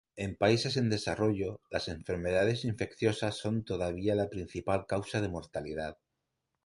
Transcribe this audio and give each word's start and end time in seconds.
En 0.15 0.35
países 0.35 0.77
en 0.77 0.89
desarrollo, 0.89 1.61
las 1.69 1.87
enfermedades 1.87 2.65
infecciosas 2.65 3.37
son 3.37 3.63
todavía 3.63 4.15
la 4.15 4.31
principal 4.31 4.87
causa 4.87 5.21
de 5.21 5.29
mortalidad. 5.29 5.99